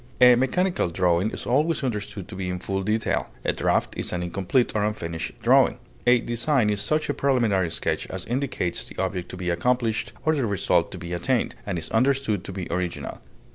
A 0.19 0.33
mechanical 0.33 0.89
drawing 0.89 1.29
is 1.29 1.45
always 1.45 1.83
understood 1.83 2.27
to 2.27 2.35
be 2.35 2.49
in 2.49 2.57
full 2.57 2.81
detail; 2.81 3.27
a 3.45 3.53
draft 3.53 3.95
is 3.95 4.11
an 4.11 4.23
incomplete 4.23 4.71
or 4.75 4.83
unfinished 4.83 5.33
drawing; 5.43 5.77
a 6.07 6.17
design 6.19 6.71
is 6.71 6.81
such 6.81 7.07
a 7.07 7.13
preliminary 7.13 7.69
sketch 7.69 8.07
as 8.07 8.25
indicates 8.25 8.83
the 8.83 8.97
object 8.99 9.29
to 9.29 9.37
be 9.37 9.51
accomplished 9.51 10.11
or 10.25 10.33
the 10.33 10.47
result 10.47 10.91
to 10.93 10.97
be 10.97 11.13
attained, 11.13 11.53
and 11.67 11.77
is 11.77 11.91
understood 11.91 12.43
to 12.45 12.51
be 12.51 12.67
original. 12.71 13.21